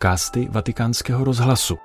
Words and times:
podcasty 0.00 0.48
Vatikánského 0.50 1.24
rozhlasu. 1.24 1.78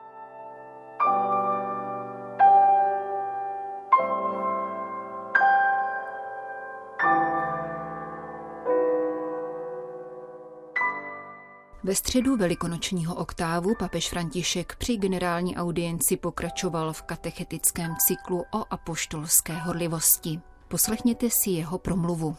Ve 11.83 11.95
středu 11.95 12.37
velikonočního 12.37 13.15
oktávu 13.15 13.75
papež 13.79 14.09
František 14.09 14.75
při 14.75 14.97
generální 14.97 15.57
audienci 15.57 16.17
pokračoval 16.17 16.93
v 16.93 17.01
katechetickém 17.01 17.95
cyklu 18.07 18.45
o 18.53 18.73
apoštolské 18.73 19.53
horlivosti. 19.53 20.41
Poslechněte 20.67 21.29
si 21.29 21.49
jeho 21.49 21.77
promluvu. 21.77 22.35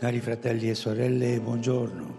Cari 0.00 0.20
fratelli 0.20 0.70
e 0.70 0.74
sorelle, 0.74 1.38
buongiorno. 1.40 2.18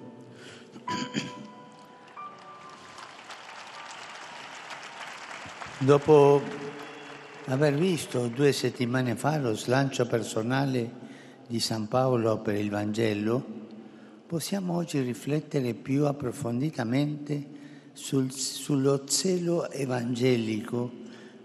Dopo 5.79 6.41
aver 7.45 7.73
visto 7.73 8.27
due 8.27 8.51
settimane 8.51 9.15
fa 9.15 9.39
lo 9.39 9.55
slancio 9.55 10.05
personale 10.05 10.91
di 11.47 11.59
San 11.59 11.87
Paolo 11.87 12.37
per 12.37 12.53
il 12.53 12.69
Vangelo, 12.69 13.43
possiamo 14.27 14.75
oggi 14.75 14.99
riflettere 14.99 15.73
più 15.73 16.05
approfonditamente 16.05 17.47
sul, 17.93 18.31
sullo 18.31 19.05
zelo 19.07 19.71
evangelico, 19.71 20.91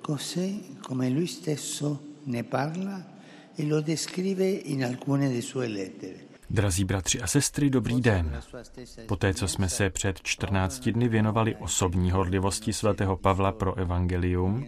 così 0.02 0.76
come 0.82 1.08
lui 1.08 1.28
stesso 1.28 2.16
ne 2.24 2.44
parla 2.44 3.14
e 3.56 3.66
lo 3.66 3.80
descrive 3.80 4.48
in 4.48 4.84
alcune 4.84 5.28
delle 5.28 5.42
sue 5.42 5.68
lettere. 5.68 6.26
Drazí 6.50 6.84
bratři 6.84 7.20
a 7.20 7.26
sestry, 7.26 7.70
dobrý 7.70 8.00
den. 8.00 8.40
Poté, 9.08 9.34
co 9.34 9.48
jsme 9.48 9.68
se 9.68 9.90
před 9.90 10.20
14 10.22 10.88
dny 10.88 11.08
věnovali 11.08 11.56
osobní 11.56 12.10
horlivosti 12.10 12.72
svatého 12.72 13.16
Pavla 13.16 13.52
pro 13.52 13.74
evangelium, 13.74 14.66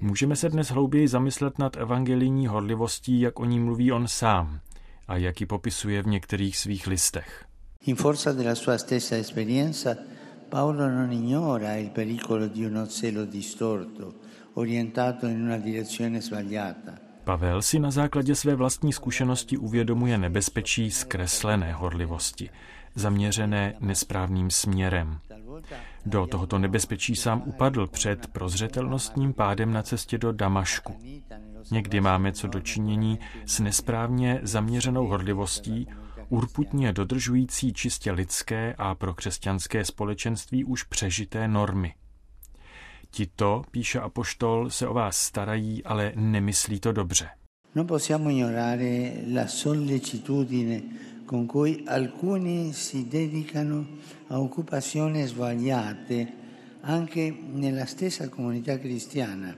můžeme 0.00 0.36
se 0.36 0.48
dnes 0.48 0.70
hlouběji 0.70 1.08
zamyslet 1.08 1.58
nad 1.58 1.76
evangelijní 1.76 2.46
horlivostí, 2.46 3.20
jak 3.20 3.40
o 3.40 3.44
ní 3.44 3.60
mluví 3.60 3.92
on 3.92 4.08
sám 4.08 4.60
a 5.08 5.16
jak 5.16 5.40
ji 5.40 5.46
popisuje 5.46 6.02
v 6.02 6.06
některých 6.06 6.56
svých 6.56 6.86
listech. 6.86 7.44
In 7.86 7.96
forza 7.96 8.32
della 8.32 8.54
sua 8.54 8.78
stessa 8.78 9.16
esperienza, 9.16 9.96
Paolo 10.48 10.88
non 10.88 11.12
ignora 11.12 11.76
il 11.76 11.90
pericolo 11.90 12.48
di 12.48 12.66
uno 12.66 12.86
zelo 12.86 13.24
distorto, 13.24 14.14
orientato 14.54 15.26
in 15.26 15.42
una 15.42 15.58
direzione 15.58 16.20
sbagliata– 16.20 16.98
Pavel 17.28 17.62
si 17.62 17.78
na 17.78 17.90
základě 17.90 18.34
své 18.34 18.54
vlastní 18.54 18.92
zkušenosti 18.92 19.56
uvědomuje 19.56 20.18
nebezpečí 20.18 20.90
zkreslené 20.90 21.72
horlivosti, 21.72 22.50
zaměřené 22.94 23.74
nesprávným 23.80 24.50
směrem. 24.50 25.18
Do 26.06 26.26
tohoto 26.26 26.58
nebezpečí 26.58 27.16
sám 27.16 27.42
upadl 27.46 27.86
před 27.86 28.26
prozřetelnostním 28.26 29.32
pádem 29.32 29.72
na 29.72 29.82
cestě 29.82 30.18
do 30.18 30.32
Damašku. 30.32 30.98
Někdy 31.70 32.00
máme 32.00 32.32
co 32.32 32.46
dočinění 32.46 33.18
s 33.46 33.60
nesprávně 33.60 34.40
zaměřenou 34.42 35.06
horlivostí, 35.06 35.86
urputně 36.28 36.92
dodržující 36.92 37.72
čistě 37.72 38.12
lidské 38.12 38.74
a 38.78 38.94
pro 38.94 39.14
křesťanské 39.14 39.84
společenství 39.84 40.64
už 40.64 40.82
přežité 40.82 41.48
normy. 41.48 41.94
Tito, 43.10 43.62
píše 43.70 44.00
apoštol, 44.00 44.70
se 44.70 44.88
o 44.88 44.94
vás 44.94 45.16
starají, 45.16 45.84
ale 45.84 46.12
nemyslí 46.16 46.80
to 46.80 46.92
dobře. 46.92 47.28
Non 47.74 47.86
possiamo 47.86 48.30
ignorare 48.30 49.12
la 49.32 49.46
sollecitudine 49.46 50.82
con 51.26 51.46
cui 51.46 51.84
alcuni 51.86 52.72
si 52.72 53.06
dedicano 53.08 53.86
a 54.28 54.40
occupazioni 54.40 55.26
sbagliate 55.26 56.32
anche 56.80 57.36
nella 57.52 57.84
stessa 57.84 58.28
comunità 58.28 58.78
cristiana. 58.78 59.54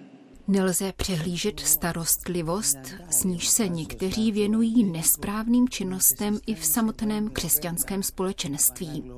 Nelze 0.49 0.93
přehlížet 0.97 1.61
starostlivost, 1.61 2.79
s 3.11 3.25
níž 3.25 3.49
se 3.49 3.69
někteří 3.69 4.33
věnují 4.33 4.85
nesprávným 4.85 5.69
činnostem 5.69 6.39
i 6.47 6.55
v 6.55 6.65
samotném 6.65 7.29
křesťanském 7.29 8.03
společenství. 8.03 9.11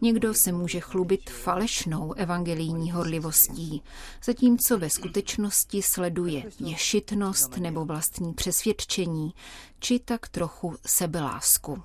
Někdo 0.00 0.34
se 0.34 0.52
může 0.52 0.80
chlubit 0.80 1.30
falešnou 1.30 2.12
evangelijní 2.12 2.90
horlivostí, 2.92 3.82
zatímco 4.24 4.78
ve 4.78 4.90
skutečnosti 4.90 5.82
sleduje 5.82 6.42
ješitnost 6.60 7.56
nebo 7.56 7.84
vlastní 7.84 8.34
přesvědčení, 8.34 9.34
či 9.78 9.98
tak 9.98 10.28
trochu 10.28 10.76
sebelásku. 10.86 11.82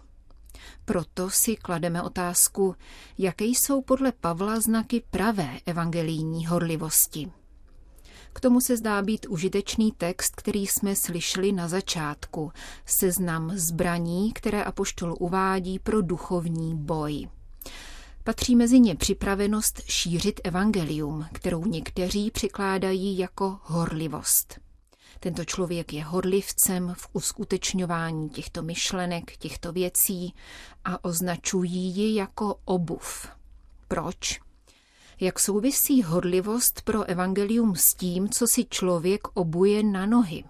Proto 0.85 1.29
si 1.29 1.55
klademe 1.55 2.01
otázku, 2.01 2.75
jaké 3.17 3.45
jsou 3.45 3.81
podle 3.81 4.11
Pavla 4.11 4.59
znaky 4.59 5.03
pravé 5.11 5.59
evangelijní 5.65 6.45
horlivosti. 6.45 7.31
K 8.33 8.39
tomu 8.39 8.61
se 8.61 8.77
zdá 8.77 9.01
být 9.01 9.25
užitečný 9.25 9.91
text, 9.91 10.35
který 10.35 10.67
jsme 10.67 10.95
slyšeli 10.95 11.51
na 11.51 11.67
začátku, 11.67 12.51
seznam 12.85 13.51
zbraní, 13.55 14.33
které 14.33 14.63
apoštol 14.63 15.15
uvádí 15.19 15.79
pro 15.79 16.01
duchovní 16.01 16.75
boj. 16.75 17.27
Patří 18.25 18.55
mezi 18.55 18.79
ně 18.79 18.95
připravenost 18.95 19.81
šířit 19.87 20.41
evangelium, 20.43 21.25
kterou 21.33 21.65
někteří 21.65 22.31
přikládají 22.31 23.17
jako 23.17 23.59
horlivost. 23.63 24.59
Tento 25.19 25.45
člověk 25.45 25.93
je 25.93 26.03
horlivcem 26.03 26.93
v 26.97 27.07
uskutečňování 27.13 28.29
těchto 28.29 28.61
myšlenek, 28.61 29.37
těchto 29.37 29.71
věcí 29.71 30.33
a 30.85 31.03
označují 31.03 31.95
ji 31.95 32.15
jako 32.15 32.55
obuv. 32.65 33.27
Proč? 33.87 34.39
Jak 35.19 35.39
souvisí 35.39 36.03
horlivost 36.03 36.81
pro 36.81 37.03
evangelium 37.03 37.75
s 37.75 37.93
tím, 37.97 38.29
co 38.29 38.47
si 38.47 38.65
člověk 38.65 39.27
obuje 39.33 39.83
na 39.83 40.05
nohy? 40.05 40.43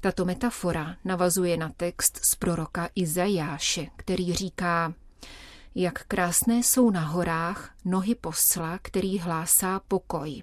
Tato 0.00 0.24
metafora 0.24 0.96
navazuje 1.04 1.56
na 1.56 1.68
text 1.76 2.20
z 2.24 2.34
proroka 2.34 2.88
Izajáše, 2.94 3.86
který 3.96 4.34
říká 4.34 4.94
jak 5.74 6.04
krásné 6.04 6.58
jsou 6.58 6.90
na 6.90 7.00
horách 7.00 7.74
nohy 7.84 8.14
posla, 8.14 8.78
který 8.82 9.18
hlásá 9.18 9.80
pokoj. 9.88 10.42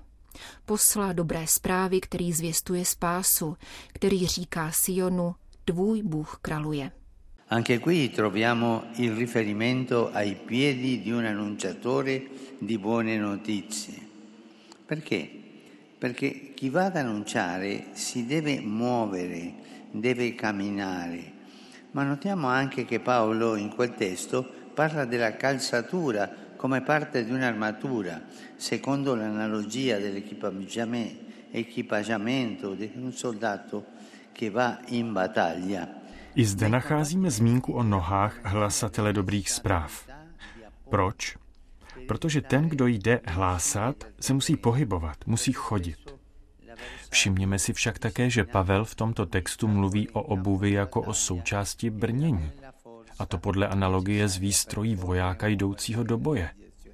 Posla 0.66 1.14
dobré 1.14 1.48
zprávy, 1.48 2.02
který 2.02 2.34
zvěstuje 2.34 2.86
spásu, 2.86 3.58
který 3.94 4.28
říká 4.28 4.72
Sionu, 4.72 5.36
tvůj 5.66 6.04
Bůh 6.04 6.40
kraluje. 6.42 6.92
Anche 7.50 7.80
qui 7.80 8.10
troviamo 8.10 8.84
il 8.98 9.16
riferimento 9.16 10.12
ai 10.14 10.36
piedi 10.36 10.98
di 10.98 11.12
un 11.12 11.26
annunciatore 11.26 12.22
di 12.62 12.78
buone 12.78 13.18
notizie. 13.18 13.94
Perché? 14.86 15.28
Perché 16.00 16.54
chi 16.56 16.70
va 16.70 16.86
ad 16.86 16.96
annunciare 16.96 17.86
si 17.94 18.26
deve 18.26 18.62
muovere, 18.62 19.54
deve 19.92 20.36
camminare. 20.36 21.34
Ma 21.92 22.04
notiamo 22.04 22.48
anche 22.48 22.86
che 22.86 23.00
Paolo 23.00 23.56
in 23.56 23.70
quel 23.70 23.96
testo 23.96 24.59
parla 24.80 25.04
della 25.04 25.36
calzatura 25.36 26.32
come 26.56 26.80
parte 26.80 27.26
di 27.26 27.32
un'armatura, 27.32 28.22
secondo 28.56 29.14
l'analogia 29.14 30.00
dell'equipaggiamento 30.00 32.76
di 32.76 32.90
un 32.96 33.12
soldato 33.12 33.84
che 34.32 34.50
va 34.50 34.80
in 34.88 35.12
battaglia. 35.12 36.00
I 36.34 36.44
zde 36.48 36.70
nacházíme 36.70 37.28
zmínku 37.28 37.76
o 37.76 37.84
nohách 37.84 38.40
hlasatele 38.48 39.12
dobrých 39.12 39.52
zpráv. 39.52 40.08
Proč? 40.90 41.36
Protože 42.08 42.42
ten, 42.42 42.70
kdo 42.70 42.88
jde 42.88 43.20
hlásat, 43.26 44.08
se 44.20 44.34
musí 44.34 44.56
pohybovat, 44.56 45.18
musí 45.28 45.52
chodit. 45.52 46.16
Všimněme 47.10 47.60
si 47.60 47.74
však 47.74 48.00
také, 48.00 48.30
že 48.30 48.44
Pavel 48.44 48.86
v 48.86 48.96
tomto 48.96 49.26
textu 49.26 49.68
mluví 49.68 50.10
o 50.10 50.22
obuvi 50.22 50.72
jako 50.72 51.02
o 51.02 51.14
součásti 51.14 51.90
brnění 51.90 52.52
a 53.20 53.26
to 53.26 53.38
podle 53.38 53.68
analogie 53.68 54.28
z 54.28 54.38
výstrojí 54.38 54.96
vojáka 54.96 55.48
jdoucího 55.48 56.04
do 56.04 56.18
boje. 56.18 56.50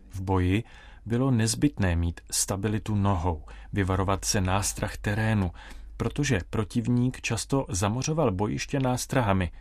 V 0.10 0.22
boji 0.22 0.63
bylo 1.06 1.31
nezbytné 1.31 1.95
mít 1.95 2.22
stabilitu 2.31 2.95
nohou, 2.95 3.44
vyvarovat 3.74 4.25
se 4.25 4.42
nástrah 4.42 4.98
terénu, 4.98 5.51
protože 5.98 6.39
protivník 6.50 7.22
často 7.22 7.66
zamořoval 7.69 8.31
bojiště 8.31 8.80
nástrahami 8.80 9.51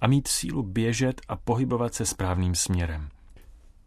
a 0.00 0.06
mít 0.06 0.28
sílu 0.28 0.62
běžet 0.62 1.20
a 1.28 1.36
pohybovat 1.36 1.94
se 1.94 2.06
správným 2.06 2.54
směrem. 2.54 3.08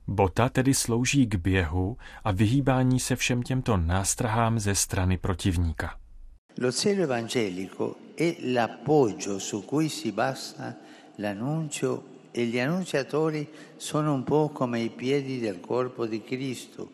Bota 0.08 0.50
tedy 0.50 0.74
slouží 0.74 1.28
k 1.28 1.36
běhu 1.36 1.98
a 2.24 2.32
vyhýbání 2.32 3.00
se 3.00 3.16
všem 3.16 3.44
těmto 3.44 3.78
nástrahám 3.78 4.60
ze 4.60 4.76
strany 4.76 5.18
protivníka. 5.18 5.98
Lo 6.58 6.72
cielo 6.72 7.04
evangelico 7.04 7.96
è 8.16 8.36
l'appoggio 8.54 9.40
su 9.40 9.62
cui 9.62 9.90
si 9.90 10.12
basa 10.12 10.76
l'annuncio 11.16 12.04
e 12.32 12.46
gli 12.46 12.60
annunciatori 12.60 13.48
sono 13.78 14.14
un 14.14 14.24
po' 14.24 14.50
come 14.50 14.82
i 14.82 14.90
piedi 14.90 15.40
del 15.40 15.60
corpo 15.60 16.06
di 16.06 16.22
Cristo, 16.22 16.90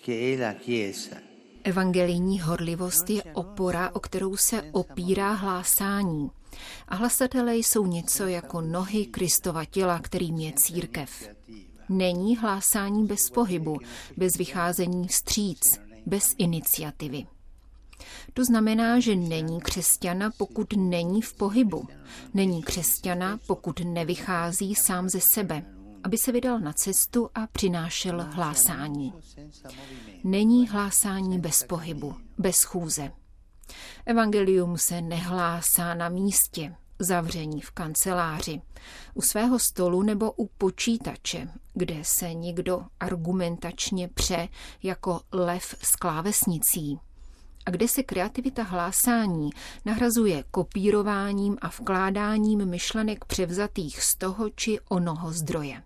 che 0.00 0.32
è 0.32 0.36
la 0.36 0.54
Chiesa. 0.54 1.20
Evangelijní 1.62 2.40
horlivost 2.40 3.10
je 3.10 3.22
opora, 3.34 3.94
o 3.94 4.00
kterou 4.00 4.36
se 4.36 4.62
opírá 4.72 5.32
hlásání. 5.32 6.30
A 6.88 6.94
hlasatelé 6.94 7.56
jsou 7.56 7.86
něco 7.86 8.26
jako 8.26 8.60
nohy 8.60 9.06
Kristova 9.06 9.64
těla, 9.64 9.98
kterým 9.98 10.38
je 10.38 10.52
církev. 10.52 11.28
Není 11.88 12.36
hlásání 12.36 13.06
bez 13.06 13.30
pohybu, 13.30 13.78
bez 14.16 14.36
vycházení 14.36 15.08
vstříc, 15.08 15.80
bez 16.06 16.24
iniciativy. 16.38 17.26
To 18.34 18.44
znamená, 18.44 19.00
že 19.00 19.16
není 19.16 19.60
křesťana, 19.60 20.30
pokud 20.36 20.72
není 20.76 21.22
v 21.22 21.34
pohybu. 21.34 21.88
Není 22.34 22.62
křesťana, 22.62 23.38
pokud 23.46 23.80
nevychází 23.84 24.74
sám 24.74 25.08
ze 25.08 25.20
sebe, 25.20 25.62
aby 26.04 26.18
se 26.18 26.32
vydal 26.32 26.60
na 26.60 26.72
cestu 26.72 27.30
a 27.34 27.46
přinášel 27.46 28.26
hlásání. 28.30 29.12
Není 30.24 30.68
hlásání 30.68 31.38
bez 31.38 31.64
pohybu, 31.64 32.14
bez 32.38 32.62
chůze. 32.62 33.10
Evangelium 34.06 34.78
se 34.78 35.00
nehlásá 35.00 35.94
na 35.94 36.08
místě, 36.08 36.74
zavření 36.98 37.60
v 37.60 37.70
kanceláři, 37.70 38.60
u 39.14 39.22
svého 39.22 39.58
stolu 39.58 40.02
nebo 40.02 40.32
u 40.32 40.46
počítače, 40.46 41.48
kde 41.74 41.98
se 42.02 42.34
někdo 42.34 42.82
argumentačně 43.00 44.08
pře 44.08 44.48
jako 44.82 45.20
lev 45.32 45.74
s 45.82 45.96
klávesnicí 45.96 46.98
a 47.66 47.70
kde 47.70 47.88
se 47.88 48.02
kreativita 48.02 48.62
hlásání 48.62 49.50
nahrazuje 49.84 50.44
kopírováním 50.50 51.56
a 51.60 51.68
vkládáním 51.68 52.66
myšlenek 52.66 53.24
převzatých 53.24 54.02
z 54.02 54.16
toho 54.16 54.50
či 54.50 54.78
onoho 54.88 55.32
zdroje. 55.32 55.82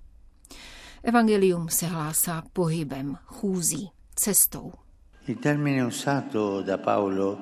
Evangelium 1.03 1.69
se 1.69 1.87
hlásá 1.87 2.43
pohybem, 2.53 3.19
chůzí, 3.25 3.91
cestou. 4.15 4.73
Il 5.27 5.37
termine 5.37 5.87
usato 5.87 6.63
da 6.63 6.77
Paolo 6.77 7.39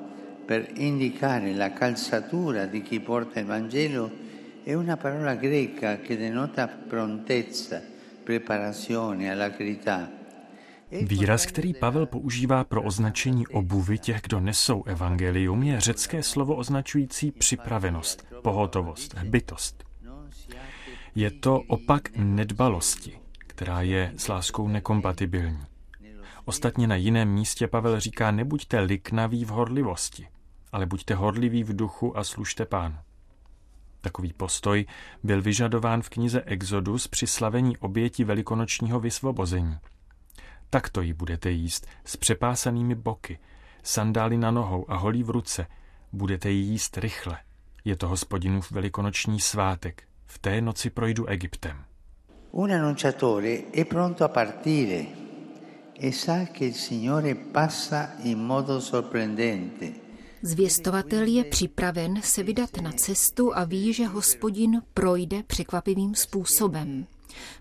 per 0.47 0.69
indicare 0.75 1.55
la 1.55 1.71
calzatura 1.71 2.67
di 2.67 2.83
chi 2.83 3.01
porta 3.01 3.41
il 3.41 3.47
Vangelo 3.47 4.11
è 4.65 4.75
una 4.75 4.97
parola 4.97 5.35
greca 5.35 5.99
che 5.99 6.17
denota 6.17 6.69
prontezza, 6.69 7.83
preparazione, 8.25 9.31
alacrità. 9.31 10.22
Výraz, 11.01 11.47
který 11.47 11.75
Pavel 11.75 12.07
používá 12.07 12.65
pro 12.65 12.83
označení 12.83 13.47
obuvy 13.47 13.99
těch, 13.99 14.21
kdo 14.23 14.41
nesou 14.41 14.85
evangelium, 14.85 15.63
je 15.63 15.81
řecké 15.81 16.23
slovo 16.23 16.57
označující 16.57 17.31
připravenost, 17.31 18.27
pohotovost, 18.43 19.15
bytost. 19.15 19.85
Je 21.15 21.31
to 21.31 21.61
opak 21.61 22.17
nedbalosti, 22.17 23.19
která 23.39 23.83
je 23.83 24.13
s 24.17 24.29
láskou 24.29 24.69
nekompatibilní. 24.69 25.63
Ostatně 26.45 26.87
na 26.87 26.97
jiném 26.97 27.29
místě 27.29 27.67
Pavel 27.67 28.01
říká, 28.01 28.31
nebuďte 28.31 28.81
liknaví 28.81 29.45
v 29.45 29.49
horlivosti, 29.49 30.29
ale 30.73 30.87
buďte 30.87 31.15
horliví 31.15 31.65
v 31.65 31.77
duchu 31.77 32.19
a 32.19 32.25
služte 32.25 32.65
pán. 32.65 33.01
Takový 34.01 34.33
postoj 34.33 34.87
byl 35.23 35.43
vyžadován 35.43 36.03
v 36.03 36.09
knize 36.09 36.43
Exodus 36.43 37.09
při 37.09 37.27
slavení 37.27 37.77
oběti 37.77 38.25
velikonočního 38.25 39.01
vysvobození. 39.01 39.77
Takto 40.73 41.03
ji 41.03 41.13
budete 41.13 41.51
jíst 41.51 41.87
s 42.05 42.17
přepásanými 42.17 42.95
boky, 42.95 43.39
sandály 43.83 44.37
na 44.37 44.51
nohou 44.51 44.91
a 44.91 44.97
holí 44.97 45.23
v 45.23 45.31
ruce. 45.31 45.67
Budete 46.13 46.51
ji 46.51 46.63
jíst 46.63 46.99
rychle. 46.99 47.39
Je 47.85 47.97
to 47.97 48.09
hospodinův 48.09 48.71
velikonoční 48.71 49.41
svátek. 49.41 50.03
V 50.27 50.39
té 50.39 50.61
noci 50.61 50.91
projdu 50.91 51.27
Egyptem. 51.27 51.85
Un 52.51 52.73
annunciatore 52.73 53.63
è 53.73 53.85
pronto 53.85 54.25
a 54.25 54.29
partire 54.29 55.07
e 56.01 56.13
sa 56.13 56.45
che 56.45 56.65
il 56.65 56.75
Signore 56.75 57.35
passa 57.35 58.11
in 58.23 58.39
modo 58.39 58.81
sorprendente. 58.81 59.93
Zvěstovatel 60.43 61.27
je 61.27 61.45
připraven 61.45 62.23
se 62.23 62.43
vydat 62.43 62.77
na 62.83 62.93
cestu 62.93 63.57
a 63.57 63.65
ví, 63.65 63.93
že 63.93 64.07
hospodin 64.07 64.83
projde 64.95 65.43
překvapivým 65.43 66.15
způsobem. 66.15 67.07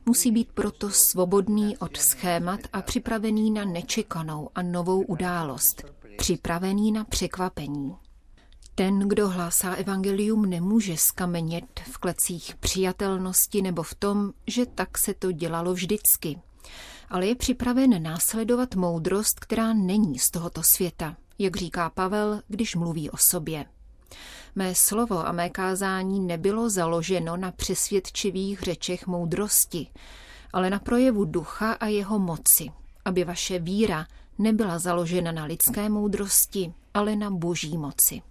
Musí 0.06 0.32
být 0.32 0.52
proto 0.52 0.90
svobodný 0.90 1.78
od 1.78 1.98
schémat 1.98 2.60
a 2.74 2.82
připravený 2.82 3.52
na 3.52 3.66
nečekanou 3.66 4.50
a 4.56 4.62
novou 4.62 5.02
událost, 5.02 5.84
připravený 6.18 6.92
na 6.92 7.04
překvapení. 7.04 7.96
Ten, 8.76 9.00
kdo 9.00 9.30
hlásá 9.30 9.74
evangelium, 9.74 10.46
nemůže 10.46 10.98
skamenět 10.98 11.82
v 11.92 11.98
klecích 11.98 12.56
přijatelnosti 12.56 13.62
nebo 13.62 13.84
v 13.84 13.96
tom, 13.96 14.34
že 14.48 14.66
tak 14.66 14.98
se 14.98 15.14
to 15.14 15.32
dělalo 15.32 15.74
vždycky, 15.74 16.42
ale 17.10 17.28
je 17.28 17.36
připraven 17.36 18.04
následovat 18.04 18.76
moudrost, 18.76 19.40
která 19.40 19.74
není 19.74 20.20
z 20.20 20.32
tohoto 20.32 20.62
světa, 20.76 21.18
jak 21.40 21.58
říká 21.58 21.90
Pavel, 21.90 22.42
když 22.48 22.76
mluví 22.76 23.10
o 23.10 23.18
sobě. 23.18 23.66
Mé 24.56 24.76
slovo 24.76 25.28
a 25.28 25.32
mé 25.32 25.50
kázání 25.50 26.20
nebylo 26.20 26.70
založeno 26.70 27.38
na 27.38 27.52
přesvědčivých 27.52 28.62
řečech 28.62 29.08
moudrosti, 29.08 29.88
ale 30.54 30.70
na 30.70 30.80
projevu 30.80 31.26
ducha 31.26 31.74
a 31.74 31.88
jeho 31.88 32.20
moci, 32.20 32.72
aby 33.06 33.24
vaše 33.24 33.60
víra 33.60 34.06
nebyla 34.38 34.80
založena 34.80 35.32
na 35.32 35.44
lidské 35.44 35.90
moudrosti, 35.90 36.74
ale 36.94 37.16
na 37.16 37.32
boží 37.32 37.78
moci. 37.78 38.22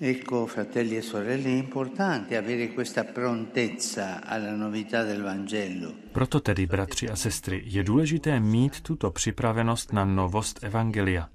Ecco, 0.00 0.46
fratelli 0.46 0.96
e 0.96 1.02
sorelle, 1.02 1.48
è 1.48 1.58
importante 1.58 2.36
avere 2.36 2.68
questa 2.68 3.02
prontezza 3.02 4.24
alla 4.24 4.54
novità 4.54 5.02
del 5.02 5.22
Vangelo. 5.22 5.92
Proto 6.12 6.40
tedy, 6.40 6.66
bratři 6.66 7.10
a 7.10 7.16
sestry, 7.16 7.62
je 7.66 7.82
důležité 7.82 8.40
mít 8.40 8.80
tuto 8.80 9.10
připravenost 9.10 9.92
na 9.92 10.04
novost 10.04 10.62
Evangelia. 10.62 11.28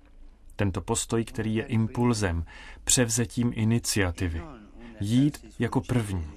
Tento 0.56 0.82
postoj, 0.82 1.26
který 1.26 1.56
je 1.56 1.64
impulzem, 1.64 2.46
převzetím 2.84 3.52
iniciativy. 3.56 4.42
Jít 5.00 5.46
jako 5.60 5.82
první. 5.82 6.28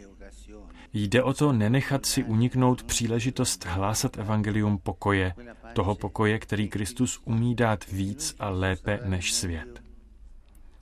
Jde 0.92 1.22
o 1.22 1.34
to 1.34 1.52
nenechat 1.52 2.06
si 2.06 2.24
uniknout 2.24 2.82
příležitost 2.82 3.64
hlásat 3.64 4.18
evangelium 4.18 4.78
pokoje, 4.78 5.34
toho 5.72 5.94
pokoje, 5.94 6.38
který 6.38 6.68
Kristus 6.68 7.20
umí 7.24 7.54
dát 7.54 7.86
víc 7.86 8.36
a 8.38 8.48
lépe 8.48 9.00
než 9.04 9.32
svět. 9.32 9.82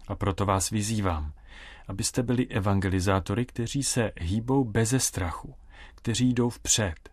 A 0.09 0.15
proto 0.15 0.47
vás 0.47 0.71
vyzývám, 0.71 1.33
abyste 1.89 2.23
byli 2.23 2.47
evangelizátory, 2.47 3.47
kteří 3.47 3.83
se 3.83 4.13
hýbou 4.21 4.65
beze 4.65 5.01
strachu, 5.01 5.55
kteří 5.95 6.33
jdou 6.35 6.51
vpřed, 6.51 7.11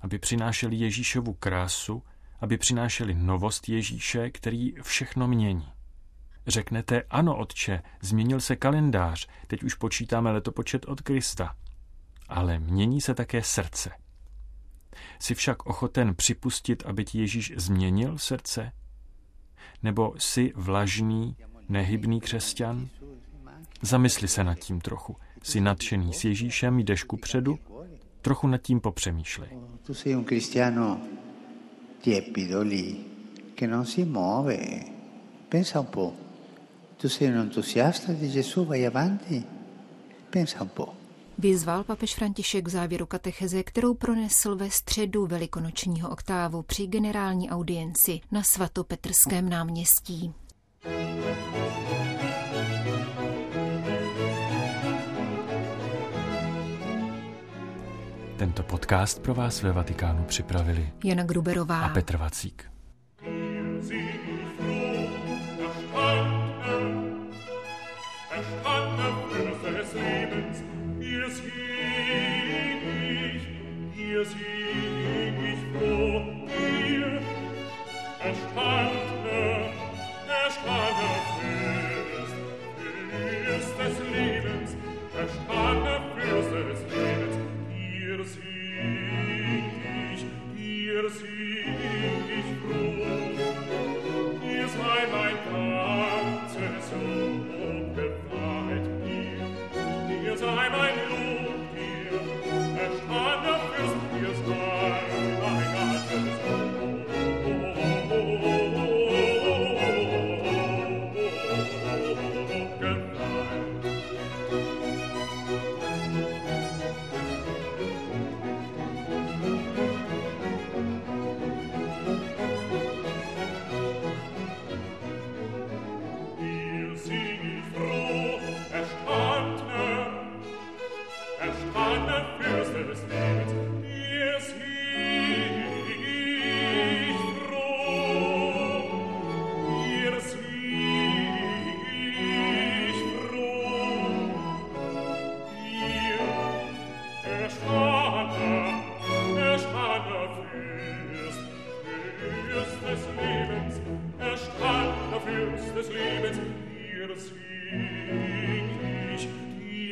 aby 0.00 0.18
přinášeli 0.18 0.76
Ježíšovu 0.76 1.32
krásu, 1.32 2.02
aby 2.42 2.58
přinášeli 2.58 3.14
novost 3.14 3.68
Ježíše, 3.68 4.30
který 4.30 4.74
všechno 4.82 5.28
mění. 5.28 5.68
Řeknete, 6.46 7.02
ano, 7.10 7.36
otče, 7.36 7.82
změnil 8.00 8.40
se 8.40 8.56
kalendář, 8.56 9.28
teď 9.46 9.62
už 9.62 9.74
počítáme 9.74 10.30
letopočet 10.30 10.84
od 10.84 11.00
Krista. 11.00 11.54
Ale 12.28 12.58
mění 12.58 13.00
se 13.00 13.14
také 13.14 13.42
srdce. 13.42 13.90
Jsi 15.18 15.34
však 15.34 15.66
ochoten 15.66 16.14
připustit, 16.14 16.82
aby 16.86 17.04
ti 17.04 17.18
Ježíš 17.18 17.52
změnil 17.56 18.18
srdce? 18.18 18.72
Nebo 19.82 20.14
jsi 20.18 20.52
vlažný, 20.56 21.36
nehybný 21.68 22.20
křesťan? 22.20 22.88
Zamysli 23.82 24.28
se 24.28 24.44
nad 24.44 24.54
tím 24.54 24.80
trochu. 24.80 25.16
Jsi 25.42 25.60
nadšený 25.60 26.12
s 26.12 26.24
Ježíšem, 26.24 26.78
jdeš 26.78 27.02
ku 27.02 27.16
předu? 27.16 27.58
Trochu 28.20 28.46
nad 28.46 28.58
tím 28.58 28.80
popřemýšlej. 28.80 29.50
Tu 29.86 29.94
sei 29.94 30.16
un 30.16 30.24
cristiano 30.24 31.00
tiepido 32.02 32.62
lì, 32.62 33.52
che 33.54 33.66
non 33.66 33.86
si 33.86 34.04
muove. 34.04 34.84
Pensa 35.48 35.78
un 35.78 35.88
po'. 35.88 36.12
Tu 36.98 37.08
sei 37.08 37.28
un 37.28 37.36
entusiasta 37.36 38.12
di 38.12 38.28
Gesù, 38.28 38.66
vai 38.66 38.84
avanti. 38.84 39.42
Pensa 40.28 40.62
un 40.62 40.72
po'. 40.72 40.94
Vyzval 41.38 41.84
papež 41.84 42.14
František 42.14 42.68
v 42.68 42.70
závěru 42.70 43.06
katecheze, 43.06 43.62
kterou 43.62 43.94
pronesl 43.94 44.56
ve 44.56 44.70
středu 44.70 45.26
velikonočního 45.26 46.10
oktávu 46.10 46.62
při 46.62 46.86
generální 46.86 47.50
audienci 47.50 48.20
na 48.30 48.42
svatopetrském 48.42 49.48
náměstí. 49.48 50.32
Tento 58.42 58.62
podcast 58.62 59.22
pro 59.22 59.34
vás 59.34 59.62
ve 59.62 59.72
Vatikánu 59.72 60.24
připravili 60.24 60.92
Jana 61.04 61.24
Gruberová 61.24 61.80
a 61.80 61.88
Petr 61.88 62.16
Vacík. 62.16 62.70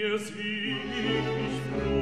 dir 0.00 0.19
sieg 0.19 0.35
ich 1.45 1.61
froh 1.69 2.00